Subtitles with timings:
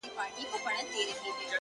[0.03, 1.47] •د وخت پاچا زما اته ي دي غلا كړي،